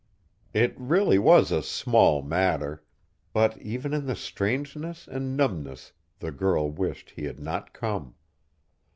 It 0.55 0.73
really 0.79 1.19
was 1.19 1.51
a 1.51 1.61
small 1.61 2.23
matter; 2.23 2.83
but 3.33 3.55
even 3.61 3.93
in 3.93 4.07
the 4.07 4.15
strangeness 4.15 5.07
and 5.07 5.37
numbness 5.37 5.93
the 6.17 6.31
girl 6.31 6.71
wished 6.71 7.11
he 7.11 7.25
had 7.25 7.39
not 7.39 7.71
come. 7.71 8.15